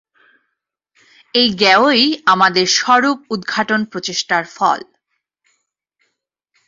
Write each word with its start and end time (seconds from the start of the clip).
এই 1.33 1.47
জ্ঞেয়ই 1.53 2.03
আমাদের 2.25 2.65
স্বরূপ-উদ্ঘাটন-প্রচেষ্টার 2.77 4.43
ফল। 4.55 4.79